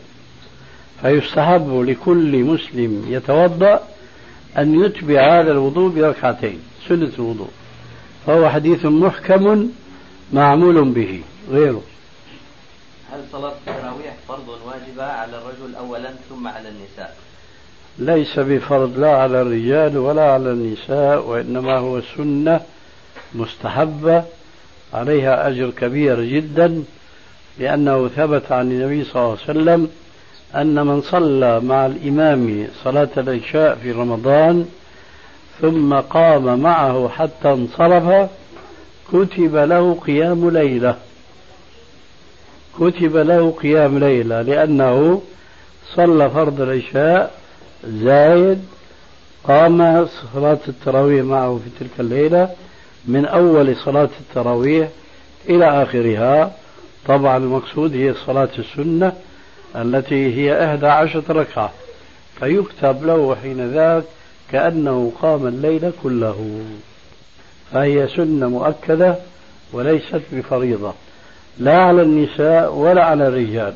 [1.03, 3.81] فيستحب لكل مسلم يتوضأ
[4.59, 6.59] أن يتبع هذا الوضوء بركعتين
[6.89, 7.51] سنة الوضوء.
[8.27, 9.69] فهو حديث محكم
[10.33, 11.83] معمول به غيره.
[13.13, 13.53] هل صلاة
[13.93, 17.17] التراويح فرض واجبة على الرجل أولا ثم على النساء.
[17.99, 22.61] ليس بفرض لا على الرجال ولا على النساء وإنما هو سنة
[23.35, 24.25] مستحبة.
[24.95, 26.85] عليها أجر كبير جدا
[27.59, 29.91] لأنه ثبت عن النبي صلى الله عليه وسلم
[30.55, 34.69] أن من صلى مع الإمام صلاة العشاء في رمضان
[35.61, 38.31] ثم قام معه حتى انصرف
[39.13, 40.97] كتب له قيام ليلة.
[42.81, 45.23] كتب له قيام ليلة لأنه
[45.95, 47.35] صلى فرض العشاء
[47.85, 48.65] زايد
[49.45, 52.49] قام صلاة التراويح معه في تلك الليلة
[53.05, 54.89] من أول صلاة التراويح
[55.49, 56.53] إلى آخرها.
[57.07, 59.13] طبعا المقصود هي صلاة السنة
[59.77, 61.73] التي هي إحدى عشرة ركعة
[62.41, 64.05] فيكتب له حين ذاك
[64.53, 66.61] كأنه قام الليل كله.
[67.73, 69.17] فهي سنة مؤكدة
[69.73, 70.93] وليست بفريضة.
[71.59, 73.75] لا على النساء ولا على الرجال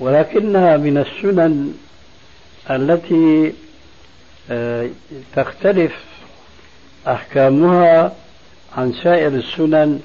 [0.00, 1.74] ولكنها من السنن
[2.70, 3.52] التي
[4.50, 4.88] آه،
[5.36, 5.92] تختلف
[7.06, 8.12] أحكامها
[8.76, 10.00] عن سائر السنن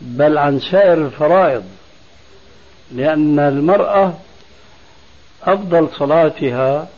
[0.00, 1.64] بل عن سائر الفرائض
[2.92, 4.14] لأن المرأة
[5.42, 6.88] أفضل صلاتها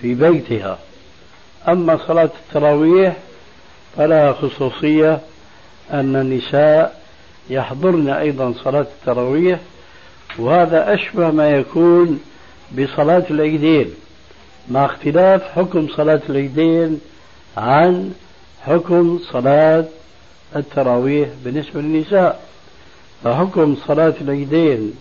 [0.00, 0.78] في بيتها.
[1.68, 3.16] أما صلاة التراويح
[3.96, 5.20] فلها خصوصية
[5.92, 7.00] أن النساء
[7.50, 9.58] يحضرن أيضا صلاة التراويح
[10.38, 12.20] وهذا أشبه ما يكون
[12.78, 13.90] بصلاة العيدين
[14.70, 17.00] مع اختلاف حكم صلاة العيدين
[17.56, 18.12] عن
[18.64, 19.84] حكم صلاة
[20.56, 22.40] التراويح بالنسبة للنساء.
[23.24, 24.92] فحكم صلاة العيدين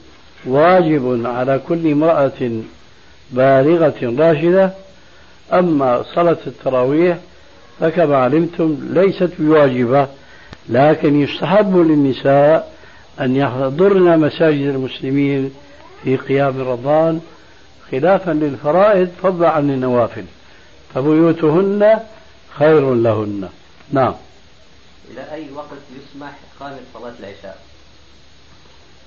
[0.46, 2.52] واجب على كل امرأة
[3.32, 4.74] بالغة راشدة
[5.54, 7.18] أما صلاة التراويح
[7.80, 10.08] فكما علمتم ليست بواجبة.
[10.70, 12.76] لكن يستحب للنساء
[13.20, 15.54] أن يحضرن مساجد المسلمين
[16.04, 17.22] في قيام رمضان
[17.92, 20.26] خلافا للفرائض فضلا عن النوافل
[20.94, 22.00] فبيوتهن
[22.58, 23.50] خير لهن.
[23.92, 24.14] نعم.
[25.12, 27.60] إلى أي وقت يسمح إقامة صلاة العشاء؟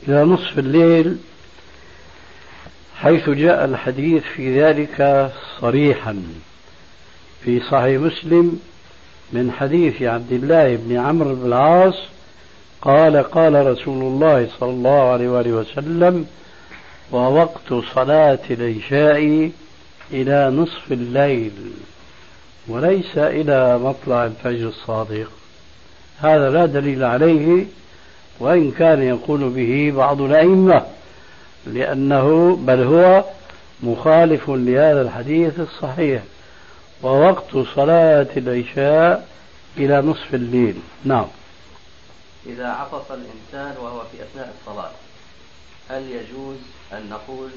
[0.09, 1.19] إلى نصف الليل
[2.97, 5.31] حيث جاء الحديث في ذلك
[5.61, 6.23] صريحا
[7.45, 8.61] في صحيح مسلم
[9.33, 11.95] من حديث عبد الله بن عمرو بن العاص
[12.83, 16.27] قال قال رسول الله صلى الله عليه وآله وسلم
[17.13, 19.51] ووقت صلاة العشاء
[20.13, 21.53] إلى نصف الليل
[22.69, 25.31] وليس إلى مطلع الفجر الصادق.
[26.19, 27.65] هذا لا دليل عليه
[28.41, 30.83] وإن كان يقول به بعض الأئمة
[31.67, 33.25] لأنه بل هو
[33.83, 36.23] مخالف لهذا الحديث الصحيح.
[37.03, 39.29] ووقت صلاة العشاء
[39.77, 40.75] إلى نصف الليل.
[41.05, 41.27] نعم.
[42.47, 44.91] إذا عطس الإنسان وهو في أثناء الصلاة
[45.91, 46.57] هل يجوز
[46.93, 47.51] أن نقول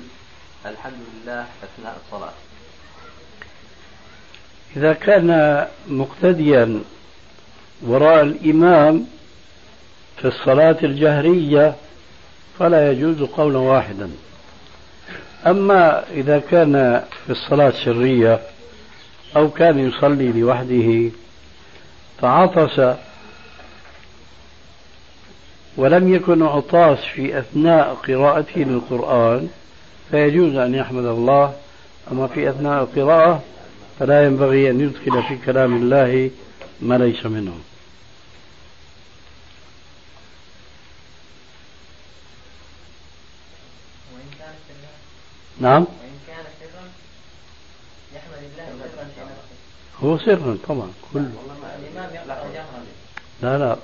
[0.66, 2.34] الحمد لله أثناء الصلاة؟
[4.76, 6.82] إذا كان مقتديا
[7.82, 9.08] وراء الإمام
[10.18, 11.76] في الصلاة الجهرية
[12.60, 14.10] فلا يجوز قولا واحدا.
[15.48, 18.40] أما إذا كان في الصلاة السرية
[19.36, 21.12] أو كان يصلي لوحده.
[22.22, 22.96] فعطس
[25.78, 29.50] ولم يكن عطاس في أثناء قراءته للقرآن
[30.12, 31.56] فيجوز أن يحمد الله.
[32.12, 33.44] أما في أثناء القراءة
[34.00, 36.32] فلا ينبغي أن يدخل في كلام الله
[36.82, 37.60] ما ليس منه.
[45.60, 46.84] نعم وإن كان سرا
[48.16, 49.58] يحمد الله سرا في نفسه
[50.04, 51.32] هو سرا طبعا كله.
[53.42, 53.78] لا لا.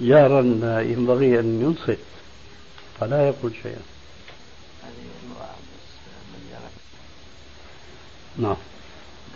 [0.00, 0.40] جهرا
[0.80, 1.98] ينبغي أن ينصت
[3.00, 3.80] فلا يقول شيئا.
[8.38, 8.56] نعم.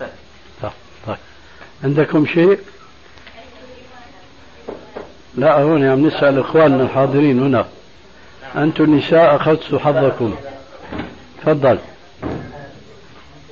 [0.01, 0.73] طيب
[1.07, 1.17] طيب.
[1.85, 2.61] عندكم شيء؟
[5.35, 7.69] لا هون عم نسأل إخواننا الحاضرين هنا.
[8.57, 10.37] أنتم النساء أخذتوا حظكم.
[11.41, 11.79] تفضل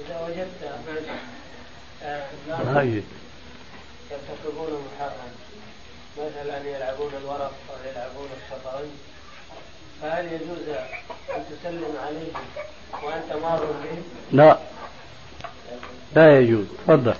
[0.06, 0.58] إذا وجدت
[2.78, 3.02] هاي
[4.10, 5.32] يرتكبون محرم
[6.18, 8.90] مثلا يلعبون الورق أو يلعبون الشطرنج.
[10.02, 10.68] فهل يجوز
[11.36, 12.44] أن تسلم عليهم
[13.02, 14.02] وأنت مار بهم؟
[14.32, 14.58] لا.
[16.14, 16.66] لا يجوز.
[16.86, 17.14] تفضل.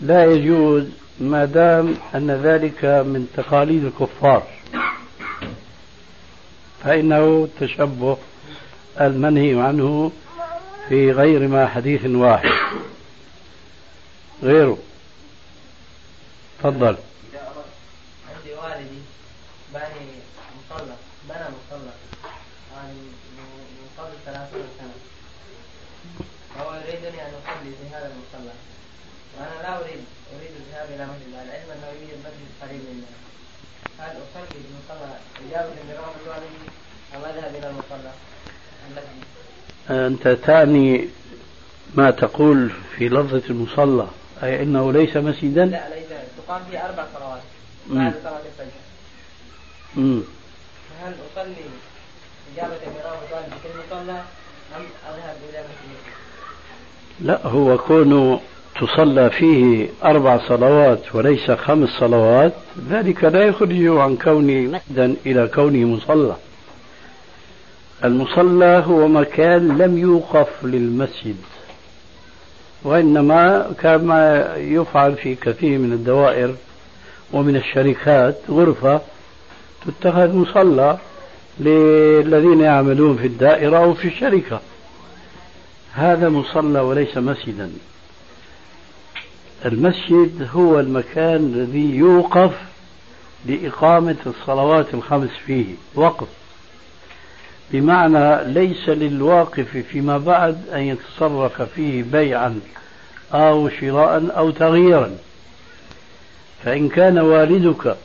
[0.00, 0.84] لا يجوز
[1.20, 4.46] ما دام أن ذلك من تقاليد الكفار.
[6.84, 8.18] فإنه تشبه
[9.00, 10.12] المنهي عنه
[10.88, 12.50] في غير ما حديث واحد.
[14.42, 14.78] غيره.
[16.58, 16.96] تفضل.
[18.28, 19.00] عندي والدي
[19.74, 20.06] بني
[20.58, 20.96] مصلى
[21.28, 21.92] بنى مصلى
[22.74, 22.92] يعني
[23.36, 24.96] من قبل ثلاثين سنة
[26.56, 28.54] وهو يريدني أن أصلي في هذا المصلى
[29.36, 30.04] وأنا لا أريد
[30.36, 33.10] أريد الذهاب إلى مسجد العلم أنه يوجد مسجد قريب منا
[33.98, 35.16] هل أصلي في المصلى
[35.46, 36.66] إجابة لرغم والدي
[37.14, 38.12] أم أذهب إلى المصلى
[39.90, 41.08] أنت تعني
[41.94, 44.06] ما تقول في لفظة المصلى
[44.42, 46.06] أي أنه ليس مسجدا؟ لا ليس
[46.46, 47.40] تقام فيه أربع صلوات
[47.86, 48.80] بعد صلاة الفجر.
[51.02, 51.54] هل أصلي
[52.54, 52.70] إجابة
[53.32, 54.22] والدي في كل مصلى
[54.76, 55.96] أم أذهب إلى مسجد؟
[57.20, 58.40] لا هو كونه
[58.80, 62.52] تصلى فيه أربع صلوات وليس خمس صلوات
[62.90, 66.36] ذلك لا يخرجه عن كونه مسجدا إلى كونه مصلى
[68.04, 71.36] المصلى هو مكان لم يوقف للمسجد
[72.84, 76.54] وإنما كما يفعل في كثير من الدوائر
[77.32, 79.00] ومن الشركات غرفة
[79.86, 80.98] تتخذ مصلى
[81.60, 84.60] للذين يعملون في الدائرة أو في الشركة.
[85.92, 87.70] هذا مصلى وليس مسجدا.
[89.64, 92.52] المسجد هو المكان الذي يوقف
[93.46, 96.28] لإقامة الصلوات الخمس فيه وقف.
[97.70, 102.60] بمعنى ليس للواقف فيما بعد أن يتصرف فيه بيعا
[103.32, 105.10] أو شراء أو تغييرا.
[106.64, 107.96] فإن كان والدك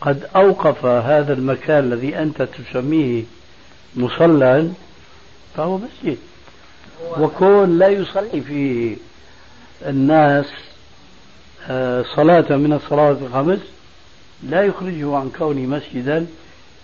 [0.00, 3.24] قد أوقف هذا المكان الذي أنت تسميه
[3.96, 4.68] مصلى
[5.56, 6.18] فهو مسجد.
[7.18, 8.96] وكون لا يصلي فيه
[9.86, 10.46] الناس
[11.68, 13.58] آه، صلاة من الصلوات الخمس
[14.42, 16.26] لا يخرجه عن كونه مسجدا.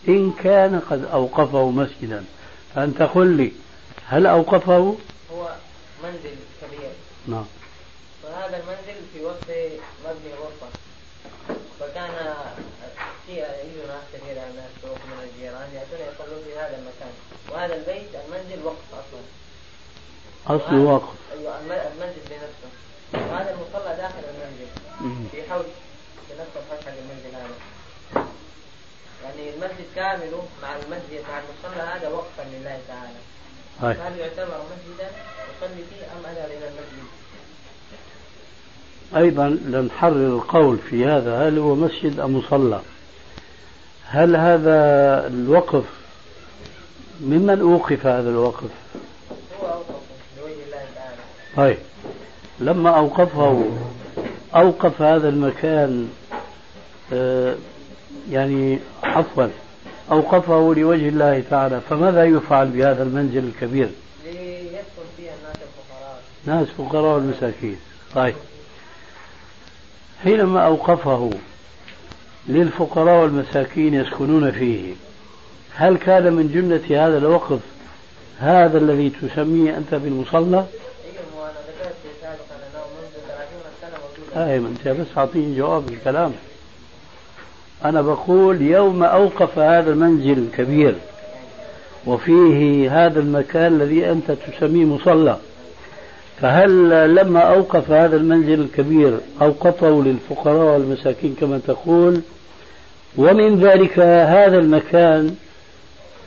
[0.09, 2.24] إن كان قد أوقفه مسجدا.
[2.74, 3.53] فأنت قل لي
[4.07, 4.96] هل أوقفه؟
[5.32, 5.48] هو
[6.05, 6.90] منزل كبير.
[7.28, 7.44] نعم.
[8.24, 9.50] وهذا المنزل في وقت
[10.05, 10.66] مبني غرفة.
[11.80, 12.34] فكان
[13.26, 17.12] في يجوا ناس كثيرة من السوق من الجيران يأتون يصلون في هذا المكان.
[17.50, 19.22] وهذا البيت المنزل وقف أصلا.
[20.46, 21.14] أصل وقف.
[21.32, 22.70] أيوة المنزل بنفسه.
[23.14, 24.70] وهذا المصلى داخل المنزل.
[25.32, 25.66] في حوش
[26.28, 27.36] في نفس الحوش حق المنزل
[29.24, 33.18] هذا يعني المسجد كامله مع المسجد مع المصلى هذا وقفا لله تعالى.
[33.80, 33.95] هاي.
[33.95, 35.11] فهل يعتبر مسجدا
[35.57, 37.07] يصلي فيه أم أذهب إلى المسجد؟
[39.16, 42.80] أيضا لنحرر القول في هذا هل هو مسجد أم مصلى؟
[44.07, 44.76] هل هذا
[45.26, 45.84] الوقف
[47.20, 48.70] ممن أوقف هذا الوقف؟
[49.61, 49.95] هو أوقفه
[50.38, 51.16] لوجه الله تعالى.
[51.57, 51.78] طيب
[52.61, 53.70] لما أوقفه
[54.55, 56.09] أوقف هذا المكان
[57.12, 57.57] آه،
[58.30, 58.78] يعني
[59.13, 59.47] عفوا
[60.11, 63.89] أوقفه لوجه الله تعالى فماذا يفعل بهذا المنزل الكبير؟
[64.25, 66.21] ليسكن فيها الناس الفقراء.
[66.47, 67.77] ناس فقراء والمساكين
[68.15, 68.35] طيب.
[70.25, 71.31] حينما أوقفه
[72.49, 74.95] للفقراء والمساكين يسكنون فيه
[75.75, 77.61] هل كان من جملة هذا الوقف
[78.39, 80.67] هذا الذي تسميه أنت بالمصلى؟
[84.37, 86.33] أيوة أنت بس أعطيني جواب الكلام.
[87.85, 90.95] أنا بقول يوم أوقف هذا المنزل الكبير
[92.07, 95.37] وفيه هذا المكان الذي أنت تسميه مصلى.
[96.41, 102.20] فهل لما أوقف هذا المنزل الكبير أوقفه للفقراء والمساكين كما تقول؟
[103.16, 105.37] ومن ذلك هذا المكان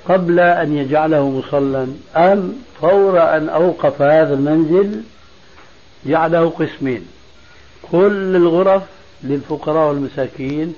[0.10, 5.02] قبل أن يجعله مصلى أم فور أن أوقف هذا المنزل
[6.06, 7.06] جعله قسمين؟
[7.92, 8.84] كل الغرف
[9.24, 10.74] للفقراء والمساكين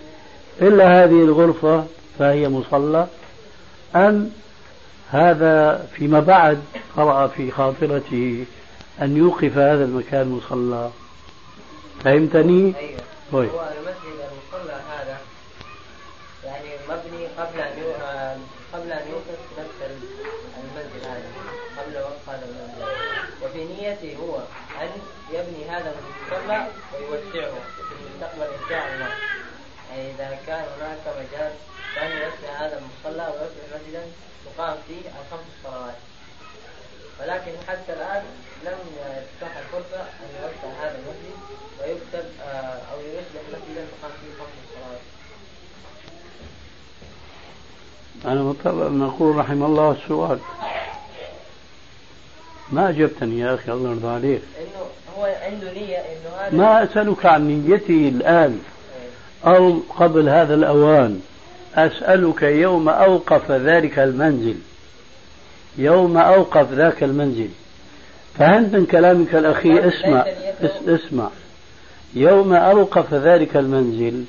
[0.62, 1.86] إلا هذه الغرفة
[2.20, 3.08] فهي مصلى
[3.96, 4.32] أم
[5.12, 6.64] هذا فيما بعد
[6.98, 8.46] قرأ في خاطرته
[9.02, 10.90] أن يوقف هذا المكان مصلى
[12.04, 13.00] فهمتني؟ أيوه
[13.34, 13.50] طيب.
[13.50, 15.18] هو المسجد المصلى هذا
[16.46, 18.40] يعني مبني قبل أن
[18.74, 19.92] قبل أن يوقف نفس
[20.58, 21.26] المنزل هذا
[21.78, 22.92] قبل وقف هذا المنزل
[23.44, 24.36] وفي نيته هو
[24.82, 24.90] أن
[25.34, 29.27] يبني هذا المصلى ويوسعه في المستقبل إن شاء الله
[29.98, 31.52] إذا كان هناك مجال
[31.96, 34.04] فأن يوسع هذا المصلى ويوسع مسجدا
[34.46, 35.96] تقام فيه الخمس صلوات.
[37.22, 38.24] ولكن حتى الآن
[38.66, 38.78] لم
[39.38, 41.38] تتاح الفرصة أن يوسع هذا المسجد
[41.82, 45.02] ويكتب آه، أو يصبح مسجدا تقام فيه خمس صلوات.
[48.26, 50.40] أنا مضطر أن أقول رحم الله السؤال.
[52.72, 54.42] ما أجبتني يا أخي الله يرضى عليك.
[54.60, 54.86] إنه
[55.18, 58.64] هو عنده نية إنه هذا ما أسألك عن نيته الآن.
[59.46, 61.20] أو قبل هذا الأوان
[61.76, 64.56] أسألك يوم أوقف ذلك المنزل.
[65.78, 67.50] يوم أوقف ذاك المنزل.
[68.40, 70.26] فهل من كلامك الأخير؟ اسمع
[70.88, 71.30] اسمع.
[72.14, 74.24] يوم أوقف ذلك المنزل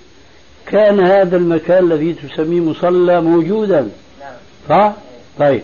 [0.67, 3.81] كان هذا المكان الذي تسميه مصلى موجودا.
[3.81, 4.33] نعم.
[4.69, 4.93] صح؟
[5.39, 5.63] طيب.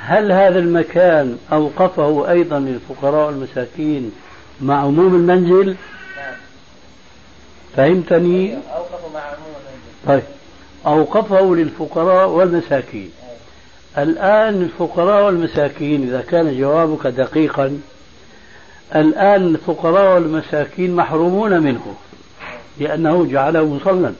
[0.00, 4.12] هل هذا المكان أوقفه أيضا للفقراء والمساكين
[4.60, 5.76] مع عموم المنزل؟
[7.76, 8.58] فهمتني؟
[10.06, 10.22] طيب.
[10.86, 13.10] أوقفه للفقراء والمساكين.
[13.98, 17.80] الآن الفقراء والمساكين إذا كان جوابك دقيقا
[18.94, 21.94] الآن الفقراء والمساكين محرومون منه
[22.78, 24.12] لأنه جعله مصلى.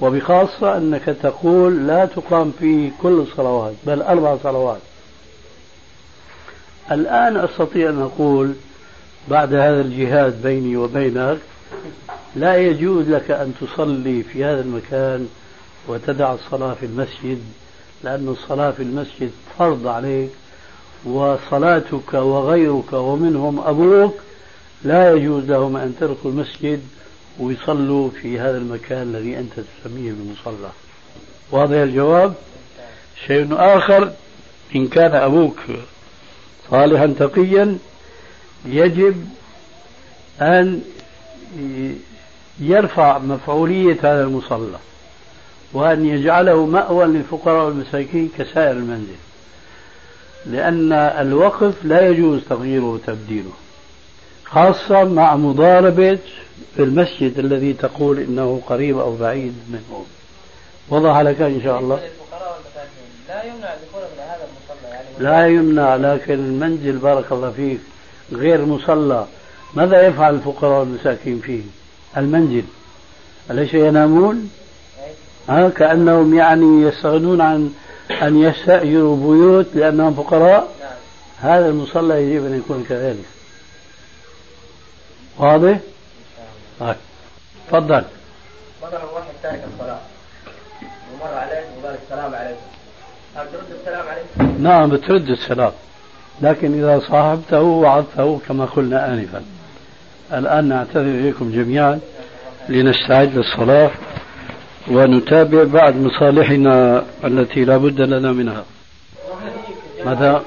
[0.00, 4.80] وبخاصة أنك تقول لا تقام فيه كل الصلوات بل أربع صلوات.
[6.92, 8.52] الآن أستطيع أن أقول
[9.28, 11.38] بعد هذا الجهاد بيني وبينك
[12.36, 15.28] لا يجوز لك أن تصلي في هذا المكان
[15.88, 17.42] وتدع الصلاة في المسجد
[18.04, 20.30] لأن الصلاة في المسجد فرض عليك
[21.04, 24.14] وصلاتك وغيرك ومنهم أبوك
[24.84, 26.82] لا يجوز لهم أن تركوا المسجد
[27.40, 30.70] ويصلوا في هذا المكان الذي أنت تسميه بالمصلى.
[31.50, 32.34] واضح الجواب؟
[33.26, 34.12] شيء آخر
[34.76, 35.56] إن كان أبوك
[36.70, 37.78] صالحا تقيا
[38.66, 39.28] يجب
[40.40, 40.82] أن
[42.58, 44.78] يرفع مفعولية هذا المصلى
[45.72, 49.16] وأن يجعله مأوى للفقراء والمساكين كسائر المنزل
[50.46, 53.52] لأن الوقف لا يجوز تغييره وتبديله
[54.44, 56.18] خاصة مع مضاربة
[56.78, 60.04] المسجد الذي تقول إنه قريب أو بعيد منه.
[60.88, 62.00] وضح لك إن شاء الله؟
[63.28, 63.68] لا يمنع
[64.18, 65.08] هذا المصلى يعني.
[65.18, 67.80] لا يمنع لكن المنزل بارك الله فيك
[68.32, 69.26] غير مصلى
[69.74, 71.62] ماذا يفعل الفقراء والمساكين فيه؟
[72.16, 72.64] المنزل.
[73.50, 74.50] أليس ينامون؟
[75.48, 77.74] ها كأنهم يعني يستغنون عن
[78.22, 80.74] أن يستأجروا بيوت لأنهم فقراء.
[81.40, 83.24] هذا المصلى يجب أن يكون كذلك.
[85.38, 85.78] واضح؟
[86.80, 86.96] طيب.
[87.68, 88.04] تفضل.
[88.82, 89.98] مثلا واحد تارك الصلاة.
[91.14, 92.60] ومر عليه وقال السلام عليكم.
[93.36, 95.72] هل ترد السلام عليكم؟ نعم بترد السلام.
[96.42, 99.44] لكن إذا صاحبته وعظته كما قلنا آنفا.
[100.32, 102.00] الآن نعتذر إليكم جميعا
[102.68, 103.90] لنستعد للصلاة
[104.90, 108.64] ونتابع بعد مصالحنا التي لا بد لنا منها
[110.04, 110.42] ماذا؟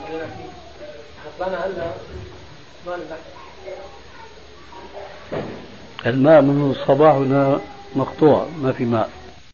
[6.06, 7.60] الماء منذ الصباح هنا
[7.96, 9.10] مقطوع ما في ماء